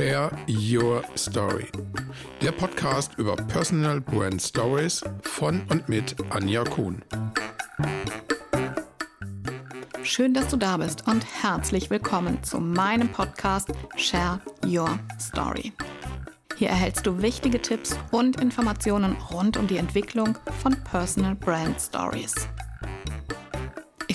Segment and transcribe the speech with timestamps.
[0.00, 1.66] Share Your Story.
[2.40, 7.04] Der Podcast über Personal Brand Stories von und mit Anja Kuhn.
[10.02, 15.74] Schön, dass du da bist und herzlich willkommen zu meinem Podcast Share Your Story.
[16.56, 22.34] Hier erhältst du wichtige Tipps und Informationen rund um die Entwicklung von Personal Brand Stories.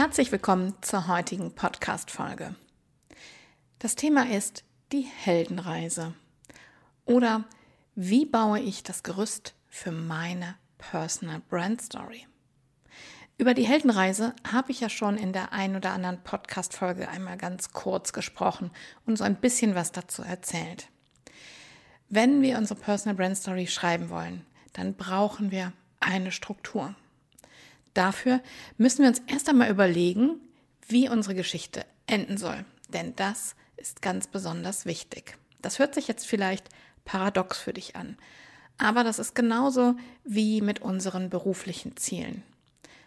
[0.00, 2.54] Herzlich willkommen zur heutigen Podcast-Folge.
[3.80, 6.14] Das Thema ist die Heldenreise
[7.04, 7.44] oder
[7.96, 12.26] wie baue ich das Gerüst für meine Personal Brand Story.
[13.36, 17.72] Über die Heldenreise habe ich ja schon in der ein oder anderen Podcast-Folge einmal ganz
[17.72, 18.70] kurz gesprochen
[19.04, 20.88] und so ein bisschen was dazu erzählt.
[22.08, 26.94] Wenn wir unsere Personal Brand Story schreiben wollen, dann brauchen wir eine Struktur.
[27.94, 28.40] Dafür
[28.76, 30.40] müssen wir uns erst einmal überlegen,
[30.86, 32.64] wie unsere Geschichte enden soll.
[32.88, 35.36] Denn das ist ganz besonders wichtig.
[35.62, 36.68] Das hört sich jetzt vielleicht
[37.04, 38.16] paradox für dich an.
[38.78, 42.42] Aber das ist genauso wie mit unseren beruflichen Zielen,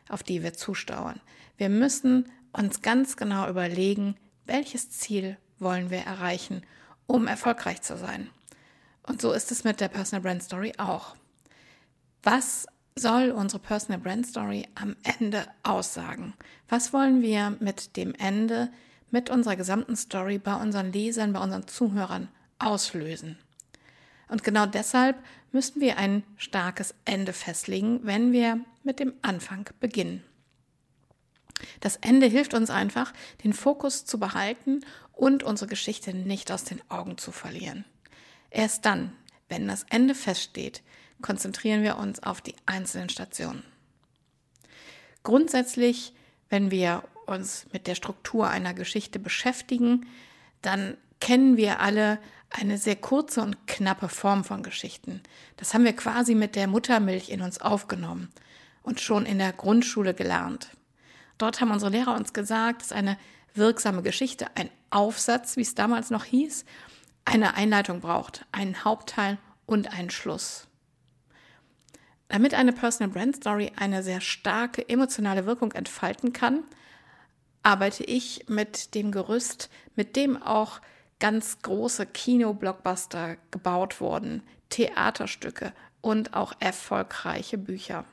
[0.08, 1.20] auf die wir zusteuern.
[1.58, 6.62] Wir müssen uns ganz genau überlegen, welches Ziel wollen wir erreichen,
[7.08, 8.30] um erfolgreich zu sein.
[9.04, 11.16] Und so ist es mit der Personal Brand Story auch.
[12.22, 16.34] Was soll unsere Personal Brand Story am Ende aussagen?
[16.70, 18.72] Was wollen wir mit dem Ende,
[19.12, 22.30] mit unserer gesamten Story bei unseren Lesern, bei unseren Zuhörern
[22.60, 23.38] auslösen?
[24.30, 25.18] Und genau deshalb
[25.52, 30.24] müssen wir ein starkes Ende festlegen, wenn wir mit dem Anfang beginnen.
[31.80, 33.14] Das Ende hilft uns einfach,
[33.44, 34.82] den Fokus zu behalten
[35.14, 37.86] und unsere Geschichte nicht aus den Augen zu verlieren.
[38.50, 39.14] Erst dann,
[39.50, 40.82] wenn das Ende feststeht,
[41.22, 43.64] konzentrieren wir uns auf die einzelnen Stationen.
[45.24, 46.14] Grundsätzlich,
[46.50, 50.06] wenn wir uns mit der Struktur einer Geschichte beschäftigen,
[50.62, 52.20] dann kennen wir alle
[52.50, 55.22] eine sehr kurze und knappe Form von Geschichten.
[55.58, 58.30] Das haben wir quasi mit der Muttermilch in uns aufgenommen
[58.84, 60.70] und schon in der Grundschule gelernt.
[61.38, 63.18] Dort haben unsere Lehrer uns gesagt, dass eine
[63.56, 66.66] wirksame Geschichte ein Aufsatz, wie es damals noch hieß,
[67.26, 70.68] eine Einleitung braucht, einen Hauptteil und einen Schluss.
[72.28, 76.64] Damit eine Personal Brand Story eine sehr starke emotionale Wirkung entfalten kann,
[77.62, 80.82] arbeite ich mit dem Gerüst, mit dem auch
[81.20, 88.06] ganz große Kino-Blockbuster gebaut wurden, Theaterstücke und auch erfolgreiche Bücher.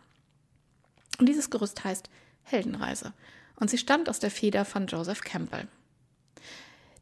[1.19, 2.09] Und dieses Gerüst heißt
[2.43, 3.13] Heldenreise
[3.57, 5.69] und sie stammt aus der Feder von Joseph Campbell.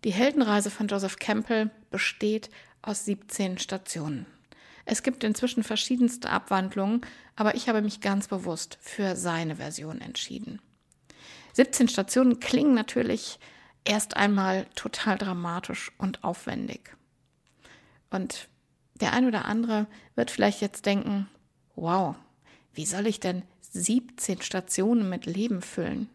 [0.04, 2.50] Die Heldenreise von Joseph Campbell besteht
[2.82, 4.26] aus 17 Stationen.
[4.90, 7.02] Es gibt inzwischen verschiedenste Abwandlungen,
[7.36, 10.62] aber ich habe mich ganz bewusst für seine Version entschieden.
[11.52, 13.38] 17 Stationen klingen natürlich
[13.84, 16.96] erst einmal total dramatisch und aufwendig.
[18.08, 18.48] Und
[18.94, 21.28] der ein oder andere wird vielleicht jetzt denken,
[21.76, 22.16] wow,
[22.72, 26.08] wie soll ich denn 17 Stationen mit Leben füllen?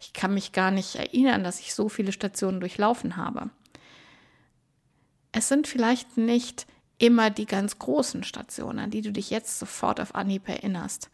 [0.00, 3.50] Ich kann mich gar nicht erinnern, dass ich so viele Stationen durchlaufen habe.
[5.30, 6.66] Es sind vielleicht nicht
[6.98, 11.10] immer die ganz großen Stationen, an die du dich jetzt sofort auf Anhieb erinnerst.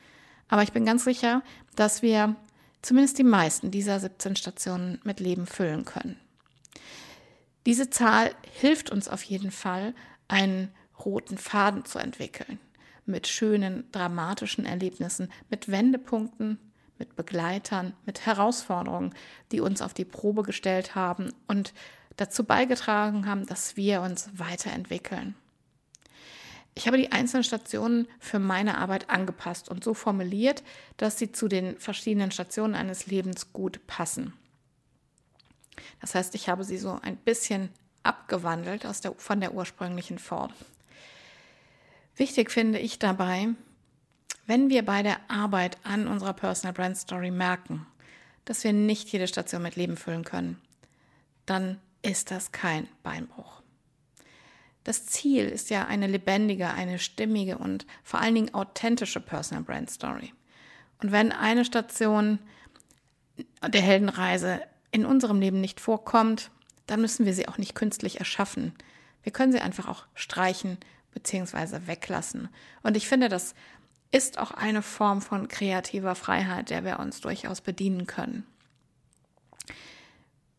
[0.48, 1.42] Aber ich bin ganz sicher,
[1.76, 2.36] dass wir
[2.82, 6.18] zumindest die meisten dieser 17 Stationen mit Leben füllen können.
[7.66, 9.94] Diese Zahl hilft uns auf jeden Fall,
[10.26, 10.70] einen
[11.04, 12.58] roten Faden zu entwickeln.
[13.04, 16.58] Mit schönen, dramatischen Erlebnissen, mit Wendepunkten,
[16.98, 19.14] mit Begleitern, mit Herausforderungen,
[19.52, 21.72] die uns auf die Probe gestellt haben und
[22.16, 25.34] dazu beigetragen haben, dass wir uns weiterentwickeln.
[26.78, 30.62] Ich habe die einzelnen Stationen für meine Arbeit angepasst und so formuliert,
[30.96, 34.32] dass sie zu den verschiedenen Stationen eines Lebens gut passen.
[36.00, 37.70] Das heißt, ich habe sie so ein bisschen
[38.04, 40.52] abgewandelt aus der, von der ursprünglichen Form.
[42.14, 43.48] Wichtig finde ich dabei,
[44.46, 47.88] wenn wir bei der Arbeit an unserer Personal Brand Story merken,
[48.44, 50.62] dass wir nicht jede Station mit Leben füllen können,
[51.44, 53.57] dann ist das kein Beinbruch.
[54.88, 59.90] Das Ziel ist ja eine lebendige, eine stimmige und vor allen Dingen authentische Personal Brand
[59.90, 60.32] Story.
[61.02, 62.38] Und wenn eine Station
[63.62, 66.50] der Heldenreise in unserem Leben nicht vorkommt,
[66.86, 68.72] dann müssen wir sie auch nicht künstlich erschaffen.
[69.22, 70.78] Wir können sie einfach auch streichen
[71.12, 71.80] bzw.
[71.86, 72.48] weglassen.
[72.82, 73.54] Und ich finde, das
[74.10, 78.46] ist auch eine Form von kreativer Freiheit, der wir uns durchaus bedienen können.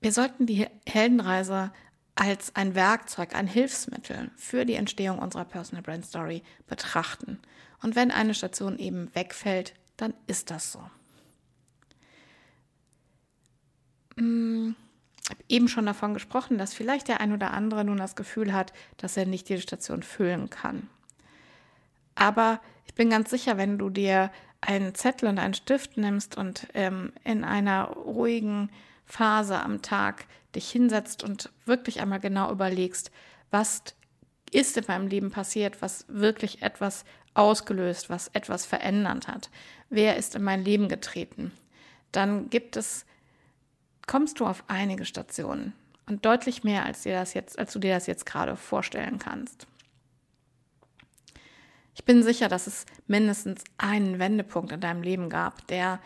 [0.01, 1.71] Wir sollten die Heldenreise
[2.19, 7.39] als ein Werkzeug, ein Hilfsmittel für die Entstehung unserer Personal Brand Story betrachten.
[7.81, 10.81] Und wenn eine Station eben wegfällt, dann ist das so.
[14.17, 14.75] Hm,
[15.23, 18.51] ich habe eben schon davon gesprochen, dass vielleicht der ein oder andere nun das Gefühl
[18.51, 20.89] hat, dass er nicht jede Station füllen kann.
[22.15, 24.29] Aber ich bin ganz sicher, wenn du dir
[24.59, 28.69] einen Zettel und einen Stift nimmst und ähm, in einer ruhigen
[29.05, 30.25] Phase am Tag
[30.55, 33.11] dich hinsetzt und wirklich einmal genau überlegst,
[33.51, 33.83] was
[34.51, 39.49] ist in meinem Leben passiert, was wirklich etwas ausgelöst, was etwas verändert hat.
[39.89, 41.51] Wer ist in mein Leben getreten?
[42.11, 43.05] Dann gibt es,
[44.07, 45.73] kommst du auf einige Stationen
[46.07, 49.67] und deutlich mehr, als, dir das jetzt, als du dir das jetzt gerade vorstellen kannst.
[51.93, 55.99] Ich bin sicher, dass es mindestens einen Wendepunkt in deinem Leben gab, der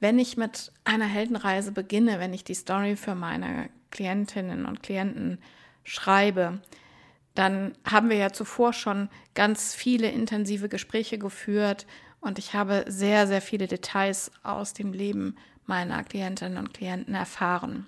[0.00, 5.38] Wenn ich mit einer Heldenreise beginne, wenn ich die Story für meine Klientinnen und Klienten
[5.84, 6.60] schreibe,
[7.34, 11.86] dann haben wir ja zuvor schon ganz viele intensive Gespräche geführt
[12.20, 15.36] und ich habe sehr, sehr viele Details aus dem Leben
[15.66, 17.86] meiner Klientinnen und Klienten erfahren.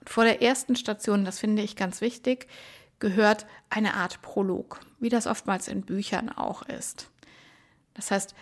[0.00, 2.48] Und vor der ersten Station, das finde ich ganz wichtig,
[2.98, 7.11] gehört eine Art Prolog, wie das oftmals in Büchern auch ist.
[7.94, 8.34] Das heißt,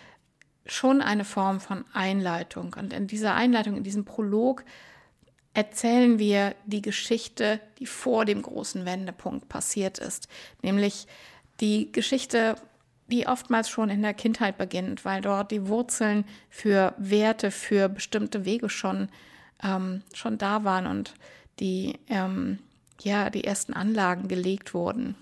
[0.65, 2.75] schon eine Form von Einleitung.
[2.77, 4.63] Und in dieser Einleitung, in diesem Prolog,
[5.53, 10.27] erzählen wir die Geschichte, die vor dem großen Wendepunkt passiert ist.
[10.61, 11.07] Nämlich
[11.59, 12.55] die Geschichte,
[13.07, 18.45] die oftmals schon in der Kindheit beginnt, weil dort die Wurzeln für Werte, für bestimmte
[18.45, 19.09] Wege schon,
[19.61, 21.13] ähm, schon da waren und
[21.59, 22.59] die, ähm,
[23.01, 25.15] ja, die ersten Anlagen gelegt wurden.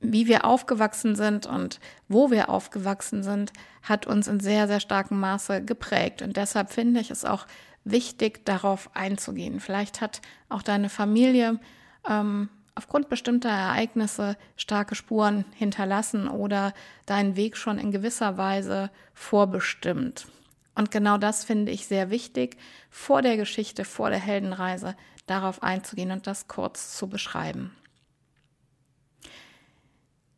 [0.00, 1.78] Wie wir aufgewachsen sind und
[2.08, 3.52] wo wir aufgewachsen sind,
[3.82, 6.22] hat uns in sehr, sehr starkem Maße geprägt.
[6.22, 7.46] Und deshalb finde ich es auch
[7.84, 9.60] wichtig, darauf einzugehen.
[9.60, 11.60] Vielleicht hat auch deine Familie
[12.08, 16.72] ähm, aufgrund bestimmter Ereignisse starke Spuren hinterlassen oder
[17.04, 20.26] deinen Weg schon in gewisser Weise vorbestimmt.
[20.74, 22.56] Und genau das finde ich sehr wichtig,
[22.88, 27.76] vor der Geschichte, vor der Heldenreise darauf einzugehen und das kurz zu beschreiben.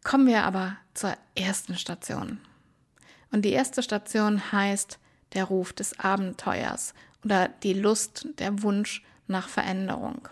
[0.04, 2.40] Kommen wir aber zur ersten Station.
[3.30, 4.98] Und die erste Station heißt
[5.34, 6.94] der Ruf des Abenteuers
[7.24, 10.28] oder die Lust, der Wunsch nach Veränderung.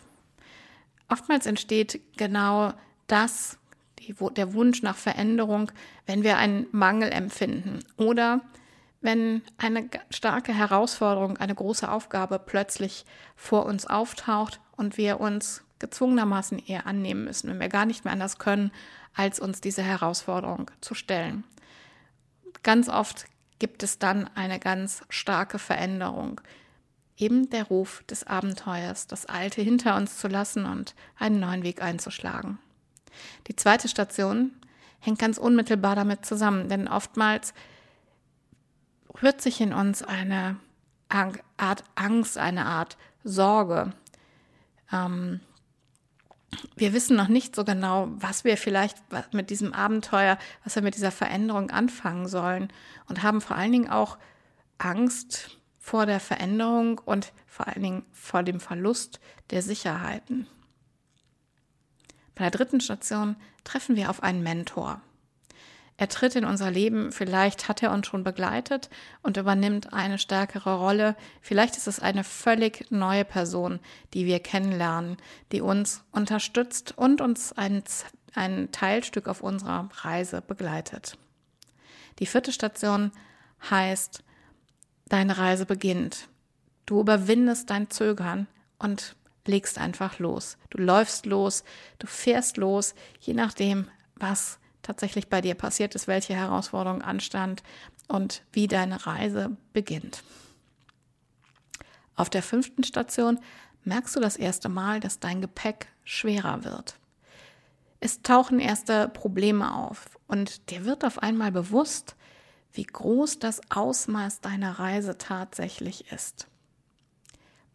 [1.09, 2.75] Oftmals entsteht genau
[3.07, 3.59] das,
[4.01, 5.71] die, der Wunsch nach Veränderung,
[6.07, 8.41] wenn wir einen Mangel empfinden oder
[9.01, 16.59] wenn eine starke Herausforderung, eine große Aufgabe plötzlich vor uns auftaucht und wir uns gezwungenermaßen
[16.67, 18.71] eher annehmen müssen, wenn wir gar nicht mehr anders können,
[19.15, 21.45] als uns diese Herausforderung zu stellen.
[22.63, 23.27] Ganz oft
[23.59, 26.41] gibt es dann eine ganz starke Veränderung.
[27.17, 31.83] Eben der Ruf des Abenteuers, das Alte hinter uns zu lassen und einen neuen Weg
[31.83, 32.59] einzuschlagen.
[33.47, 34.53] Die zweite Station
[35.01, 37.53] hängt ganz unmittelbar damit zusammen, denn oftmals
[39.23, 40.57] rührt sich in uns eine
[41.09, 43.93] Art Angst, eine Art Sorge.
[44.93, 45.41] Ähm,
[46.77, 48.97] wir wissen noch nicht so genau, was wir vielleicht
[49.33, 52.73] mit diesem Abenteuer, was wir mit dieser Veränderung anfangen sollen
[53.09, 54.19] und haben vor allen Dingen auch
[54.79, 60.47] Angst vor der Veränderung und vor allen Dingen vor dem Verlust der Sicherheiten.
[62.35, 65.01] Bei der dritten Station treffen wir auf einen Mentor.
[66.01, 68.89] Er tritt in unser Leben, vielleicht hat er uns schon begleitet
[69.23, 71.15] und übernimmt eine stärkere Rolle.
[71.43, 73.81] Vielleicht ist es eine völlig neue Person,
[74.15, 75.19] die wir kennenlernen,
[75.53, 77.83] die uns unterstützt und uns ein,
[78.35, 81.19] ein Teilstück auf unserer Reise begleitet.
[82.19, 83.13] Die vierte Station
[83.69, 84.25] heißt,
[85.11, 86.29] deine Reise beginnt.
[86.87, 88.47] Du überwindest dein Zögern
[88.79, 89.17] und
[89.47, 90.57] legst einfach los.
[90.71, 91.63] Du läufst los,
[91.99, 97.63] du fährst los, je nachdem, was tatsächlich bei dir passiert ist, welche Herausforderung anstand
[98.09, 100.23] und wie deine Reise beginnt.
[102.17, 103.41] Auf der fünften Station
[103.85, 106.97] merkst du das erste Mal, dass dein Gepäck schwerer wird.
[108.01, 112.17] Es tauchen erste Probleme auf und dir wird auf einmal bewusst,
[112.73, 116.47] wie groß das Ausmaß deiner Reise tatsächlich ist.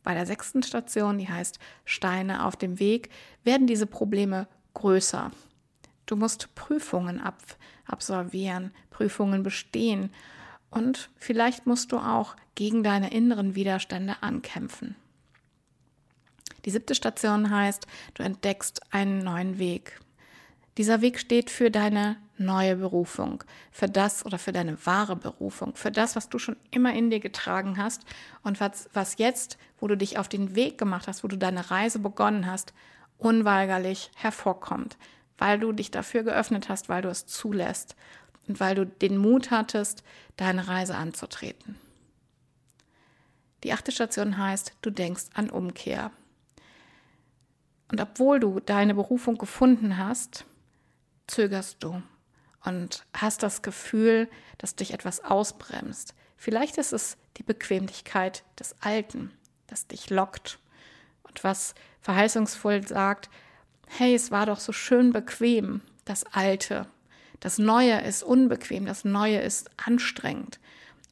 [0.03, 3.09] Bei der sechsten Station, die heißt Steine auf dem Weg,
[3.43, 5.31] werden diese Probleme größer
[6.05, 7.38] Du musst Prüfungen ab
[7.88, 10.09] absolvieren, Prüfungen bestehen
[10.69, 14.95] und vielleicht musst du auch gegen deine inneren Widerstände ankämpfen.
[16.65, 17.85] Die siebte Station heißt,
[18.15, 20.00] du entdeckst einen neuen Weg.
[20.77, 25.91] Dieser Weg steht für deine neue Berufung, für das oder für deine wahre Berufung, für
[25.91, 28.03] das, was du schon immer in dir getragen hast
[28.43, 31.71] und was, was jetzt, wo du dich auf den Weg gemacht hast, wo du deine
[31.71, 32.74] Reise begonnen hast,
[33.17, 34.97] unweigerlich hervorkommt
[35.37, 37.95] weil du dich dafür geöffnet hast, weil du es zulässt
[38.47, 40.03] und weil du den Mut hattest,
[40.37, 41.75] deine Reise anzutreten.
[43.63, 46.11] Die achte Station heißt, du denkst an Umkehr.
[47.91, 50.45] Und obwohl du deine Berufung gefunden hast,
[51.27, 52.01] zögerst du
[52.63, 56.13] und hast das Gefühl, dass dich etwas ausbremst.
[56.37, 59.31] Vielleicht ist es die Bequemlichkeit des Alten,
[59.67, 60.59] das dich lockt
[61.23, 63.29] und was verheißungsvoll sagt,
[63.87, 66.87] hey, es war doch so schön bequem, das Alte.
[67.39, 70.59] Das Neue ist unbequem, das Neue ist anstrengend.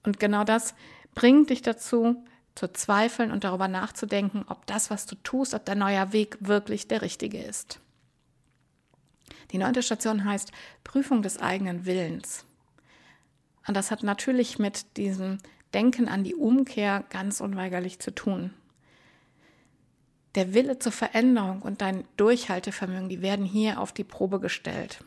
[0.03, 0.73] Und genau das
[1.15, 2.23] bringt dich dazu,
[2.55, 6.87] zu zweifeln und darüber nachzudenken, ob das, was du tust, ob dein neuer Weg wirklich
[6.87, 7.79] der richtige ist.
[9.51, 10.51] Die neunte Station heißt
[10.83, 12.45] Prüfung des eigenen Willens.
[13.67, 15.39] Und das hat natürlich mit diesem
[15.73, 18.53] Denken an die Umkehr ganz unweigerlich zu tun
[20.35, 25.03] der Wille zur Veränderung und dein Durchhaltevermögen, die werden hier auf die Probe gestellt.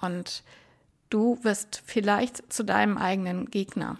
[0.00, 0.42] Und
[1.10, 3.98] du wirst vielleicht zu deinem eigenen Gegner,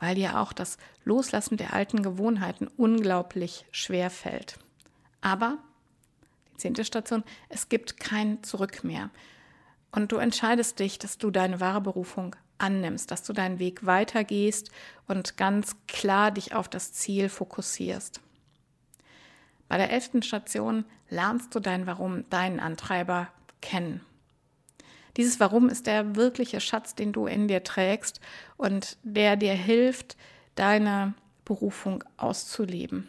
[0.00, 4.58] weil dir auch das Loslassen der alten Gewohnheiten unglaublich schwer fällt.
[5.20, 5.58] Aber,
[6.52, 9.10] die zehnte Station, es gibt kein Zurück mehr.
[9.92, 14.70] Und du entscheidest dich, dass du deine wahre Berufung annimmst, dass du deinen Weg weitergehst
[15.06, 18.21] und ganz klar dich auf das Ziel fokussierst.
[19.72, 23.28] Bei der elften Station lernst du dein Warum, deinen Antreiber
[23.62, 24.02] kennen.
[25.16, 28.20] Dieses Warum ist der wirkliche Schatz, den du in dir trägst
[28.58, 30.18] und der dir hilft,
[30.56, 31.14] deine
[31.46, 33.08] Berufung auszuleben.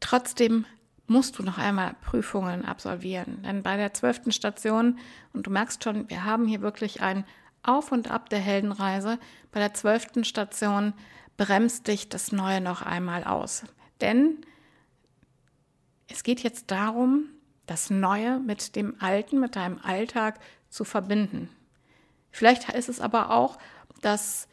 [0.00, 0.64] Trotzdem
[1.06, 3.42] musst du noch einmal Prüfungen absolvieren.
[3.42, 4.98] Denn bei der zwölften Station,
[5.34, 7.26] und du merkst schon, wir haben hier wirklich ein
[7.62, 9.18] Auf und Ab der Heldenreise,
[9.52, 10.94] bei der zwölften Station
[11.36, 13.64] bremst dich das Neue noch einmal aus.
[14.04, 14.44] Denn
[16.08, 17.30] es geht jetzt darum,
[17.64, 21.48] das Neue mit dem Alten, mit deinem Alltag zu verbinden.
[22.30, 23.56] Vielleicht ist es aber auch,
[24.02, 24.46] dass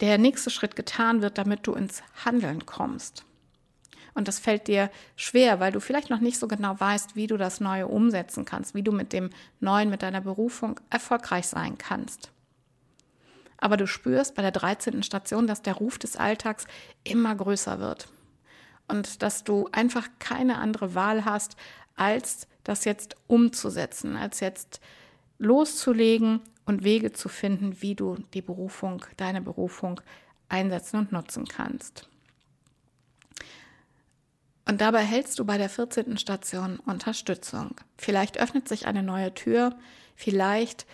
[0.00, 3.24] der nächste Schritt getan wird, damit du ins Handeln kommst.
[4.12, 7.38] Und das fällt dir schwer, weil du vielleicht noch nicht so genau weißt, wie du
[7.38, 12.30] das Neue umsetzen kannst, wie du mit dem Neuen, mit deiner Berufung erfolgreich sein kannst.
[13.56, 15.02] Aber du spürst bei der 13.
[15.02, 16.66] Station, dass der Ruf des Alltags
[17.02, 18.08] immer größer wird
[18.88, 21.56] und dass du einfach keine andere Wahl hast,
[21.96, 24.80] als das jetzt umzusetzen, als jetzt
[25.38, 30.00] loszulegen und Wege zu finden, wie du die Berufung, deine Berufung
[30.48, 32.08] einsetzen und nutzen kannst.
[34.66, 36.16] Und dabei hältst du bei der 14.
[36.16, 37.76] Station Unterstützung.
[37.98, 39.76] Vielleicht öffnet sich eine neue Tür,
[40.16, 40.86] vielleicht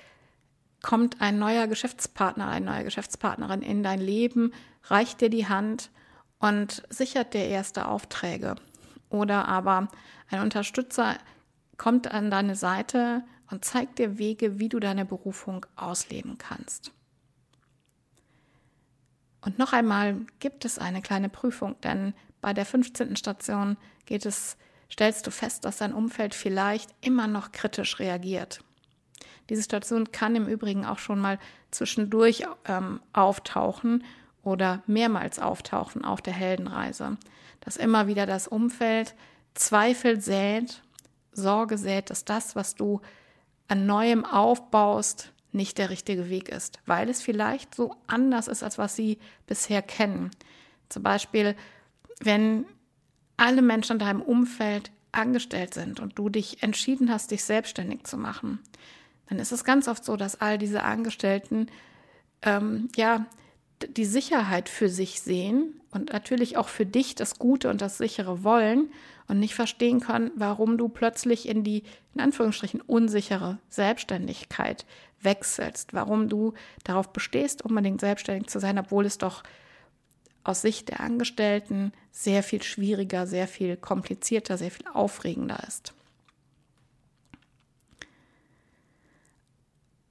[0.82, 4.52] kommt ein neuer Geschäftspartner, eine neue Geschäftspartnerin in dein Leben,
[4.85, 5.90] reicht dir die Hand
[6.40, 8.56] und sichert dir erste Aufträge.
[9.11, 9.88] Oder aber
[10.28, 11.18] ein Unterstützer
[11.76, 16.92] kommt an deine Seite und zeigt dir Wege, wie du deine Berufung ausleben kannst.
[19.40, 23.16] Und noch einmal gibt es eine kleine Prüfung, denn bei der 15.
[23.16, 24.56] Station geht es,
[24.90, 28.62] stellst du fest, dass dein Umfeld vielleicht immer noch kritisch reagiert.
[29.49, 31.38] Diese Station kann im Übrigen auch schon mal
[31.70, 34.04] zwischendurch ähm, auftauchen
[34.42, 37.16] oder mehrmals auftauchen auf der Heldenreise.
[37.61, 39.14] Dass immer wieder das Umfeld
[39.54, 40.82] Zweifel sät,
[41.32, 43.00] Sorge sät, dass das, was du
[43.68, 48.78] an Neuem aufbaust, nicht der richtige Weg ist, weil es vielleicht so anders ist, als
[48.78, 50.30] was sie bisher kennen.
[50.88, 51.56] Zum Beispiel,
[52.20, 52.66] wenn
[53.37, 58.16] alle Menschen in deinem Umfeld angestellt sind und du dich entschieden hast, dich selbstständig zu
[58.16, 58.61] machen,
[59.28, 61.66] dann ist es ganz oft so, dass all diese Angestellten
[62.42, 63.26] ähm, ja
[63.88, 68.44] die Sicherheit für sich sehen und natürlich auch für dich das Gute und das sichere
[68.44, 68.92] wollen
[69.28, 71.82] und nicht verstehen können, warum du plötzlich in die
[72.14, 74.84] in Anführungsstrichen unsichere Selbstständigkeit
[75.22, 79.42] wechselst, warum du darauf bestehst, unbedingt selbstständig zu sein, obwohl es doch
[80.42, 85.92] aus Sicht der Angestellten sehr viel schwieriger, sehr viel komplizierter, sehr viel aufregender ist.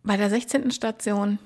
[0.03, 0.71] Bei der 16.
[0.71, 1.39] Station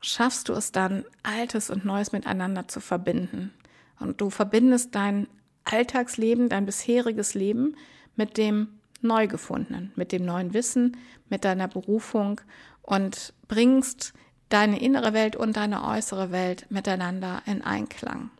[0.00, 3.52] schaffst du es dann, Altes und Neues miteinander zu verbinden.
[3.98, 5.28] Und du verbindest dein
[5.64, 7.76] Alltagsleben, dein bisheriges Leben
[8.16, 10.96] mit dem Neugefundenen, mit dem neuen Wissen,
[11.28, 12.40] mit deiner Berufung
[12.82, 14.12] und bringst
[14.48, 18.30] deine innere Welt und deine äußere Welt miteinander in Einklang.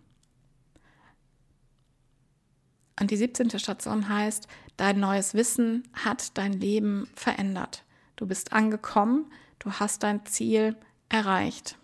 [2.99, 3.59] Und die 17.
[3.59, 7.85] Station heißt, dein neues Wissen hat dein Leben verändert.
[8.17, 10.77] Du bist angekommen, du hast dein Ziel
[11.11, 11.77] erreicht.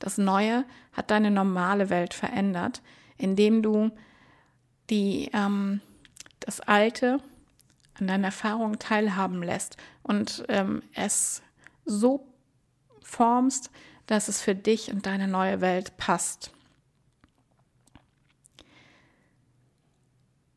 [0.00, 2.82] Das Neue hat deine normale Welt verändert,
[3.16, 3.92] indem du
[4.90, 5.80] die, ähm,
[6.40, 7.20] das Alte
[7.94, 11.42] an deinen Erfahrungen teilhaben lässt und ähm, es
[11.84, 12.26] so
[13.02, 13.70] formst,
[14.06, 16.50] dass es für dich und deine neue Welt passt.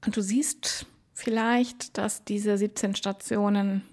[0.06, 3.84] Und du siehst vielleicht, dass diese 17 Stationen,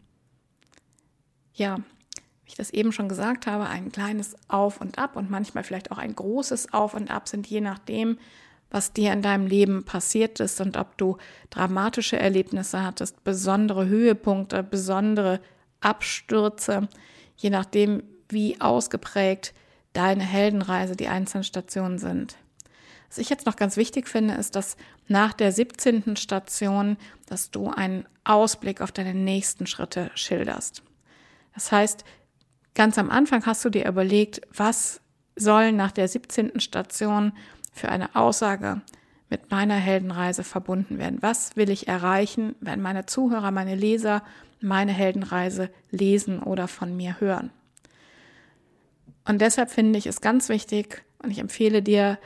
[1.54, 1.78] ja,
[2.44, 5.90] wie ich das eben schon gesagt habe, ein kleines Auf und Ab und manchmal vielleicht
[5.90, 8.18] auch ein großes Auf und Ab sind, je nachdem,
[8.70, 11.16] was dir in deinem Leben passiert ist und ob du
[11.50, 15.40] dramatische Erlebnisse hattest, besondere Höhepunkte, besondere
[15.80, 16.88] Abstürze,
[17.36, 19.54] je nachdem, wie ausgeprägt
[19.92, 22.36] deine Heldenreise, die einzelnen Stationen sind.
[23.08, 24.76] Was ich jetzt noch ganz wichtig finde, ist, dass
[25.06, 26.16] nach der 17.
[26.16, 30.82] Station, dass du einen Ausblick auf deine nächsten Schritte schilderst.
[31.54, 32.04] Das heißt,
[32.74, 35.00] ganz am Anfang hast du dir überlegt, was
[35.36, 36.60] soll nach der 17.
[36.60, 37.32] Station
[37.72, 38.82] für eine Aussage
[39.30, 41.18] mit meiner Heldenreise verbunden werden?
[41.20, 44.22] Was will ich erreichen, wenn meine Zuhörer, meine Leser
[44.64, 47.50] meine Heldenreise lesen oder von mir hören.
[49.24, 52.18] Und deshalb finde ich es ganz wichtig und ich empfehle dir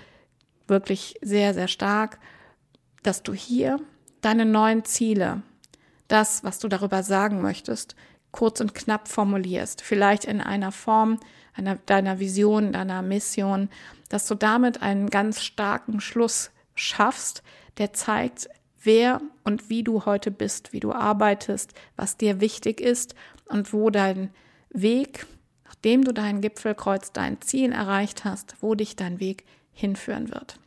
[0.66, 2.18] wirklich sehr, sehr stark,
[3.02, 3.80] dass du hier
[4.20, 5.42] deine neuen Ziele,
[6.08, 7.94] das, was du darüber sagen möchtest,
[8.32, 9.82] kurz und knapp formulierst.
[9.82, 11.18] Vielleicht in einer Form
[11.54, 13.68] einer, deiner Vision, deiner Mission,
[14.08, 17.42] dass du damit einen ganz starken Schluss schaffst,
[17.78, 18.48] der zeigt,
[18.82, 23.14] wer und wie du heute bist, wie du arbeitest, was dir wichtig ist
[23.46, 24.30] und wo dein
[24.70, 25.26] Weg,
[25.64, 30.58] nachdem du dein Gipfelkreuz, dein Ziel erreicht hast, wo dich dein Weg hinführen wird.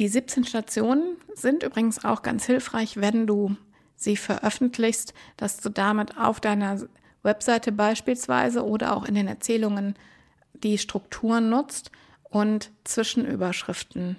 [0.00, 3.54] Die 17 Stationen sind übrigens auch ganz hilfreich, wenn du
[3.96, 6.80] sie veröffentlichst, dass du damit auf deiner
[7.22, 9.94] Webseite beispielsweise oder auch in den Erzählungen
[10.54, 11.90] die Strukturen nutzt
[12.30, 14.16] und Zwischenüberschriften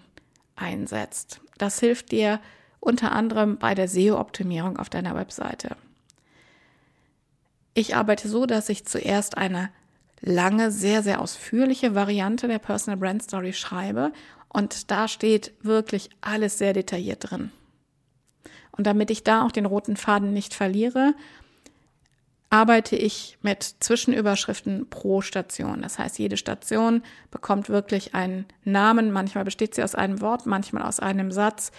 [0.55, 1.41] einsetzt.
[1.57, 2.39] Das hilft dir
[2.79, 5.75] unter anderem bei der SEO-Optimierung auf deiner Webseite.
[7.73, 9.71] Ich arbeite so, dass ich zuerst eine
[10.19, 14.11] lange, sehr, sehr ausführliche Variante der Personal Brand Story schreibe
[14.53, 17.51] und da steht wirklich alles sehr detailliert drin.
[18.71, 21.13] Und damit ich da auch den roten Faden nicht verliere,
[22.49, 25.81] arbeite ich mit Zwischenüberschriften pro Station.
[25.81, 29.11] Das heißt, jede Station bekommt wirklich einen Namen.
[29.11, 31.71] Manchmal besteht sie aus einem Wort, manchmal aus einem Satz.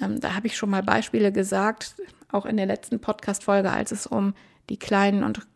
[0.00, 1.94] Ähm, da habe ich schon mal Beispiele gesagt,
[2.32, 4.34] auch in der letzten Podcast-Folge, als es um
[4.70, 5.46] die kleinen und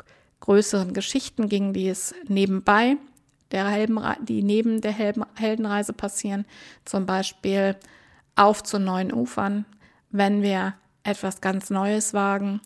[0.40, 2.98] größeren Geschichten ging, die es nebenbei
[3.52, 6.44] der Heldenre die neben der Heldenreise passieren.
[6.84, 7.76] Zum Beispiel
[8.34, 9.64] auf zu neuen Ufern,
[10.10, 12.60] wenn wir etwas ganz Neues wagen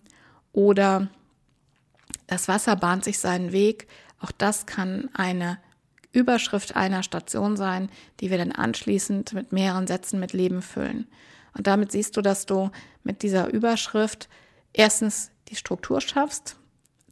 [0.52, 1.08] oder
[2.26, 3.88] das Wasser bahnt sich seinen Weg.
[4.20, 5.58] Auch das kann eine
[6.12, 7.90] Überschrift einer Station sein,
[8.20, 11.06] die wir dann anschließend mit mehreren Sätzen mit Leben füllen.
[11.56, 12.70] Und damit siehst du, dass du
[13.02, 14.28] mit dieser Überschrift
[14.72, 16.56] erstens die Struktur schaffst,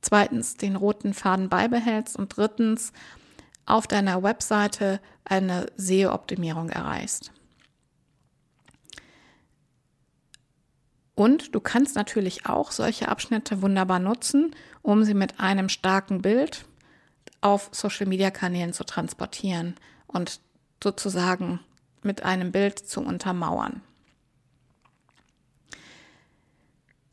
[0.01, 2.93] zweitens den roten Faden beibehältst und drittens
[3.69, 7.33] auf deiner Webseite eine SEO-Optimierung erreichst.
[11.15, 16.65] Und du kannst natürlich auch solche Abschnitte wunderbar nutzen, um sie mit einem starken Bild
[17.41, 19.75] auf Social-Media-Kanälen zu transportieren
[20.07, 20.41] und
[20.83, 21.61] sozusagen
[22.03, 23.83] mit einem Bild zu untermauern.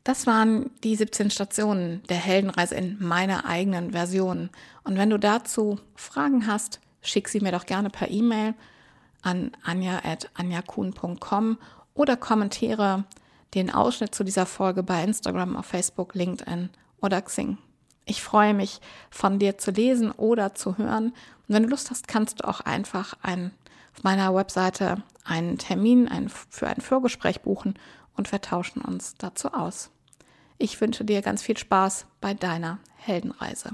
[0.06, 4.50] Das waren die 17 Stationen der Heldenreise in meiner eigenen Version.
[4.84, 8.54] Und wenn du dazu Fragen hast, schick sie mir doch gerne per E-Mail
[9.22, 11.58] an anja.anjakuhn.com
[11.94, 13.02] oder kommentiere
[13.54, 16.70] den Ausschnitt zu dieser Folge bei Instagram, auf Facebook, LinkedIn
[17.02, 17.58] oder Xing.
[18.04, 21.06] Ich freue mich, von dir zu lesen oder zu hören.
[21.06, 21.14] Und
[21.48, 23.50] wenn du Lust hast, kannst du auch einfach ein,
[23.96, 27.74] auf meiner Webseite einen Termin ein, für ein Vorgespräch buchen
[28.14, 29.90] und wir tauschen uns dazu aus.
[30.58, 33.70] Ich wünsche dir ganz viel Spaß bei deiner Heldenreise.